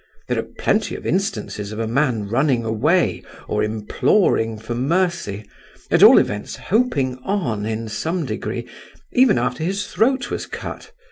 [0.27, 6.17] There are plenty of instances of a man running away, or imploring for mercy—at all
[6.17, 10.91] events hoping on in some degree—even after his throat was cut.